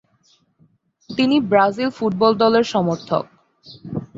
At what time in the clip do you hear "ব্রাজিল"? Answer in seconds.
1.49-1.89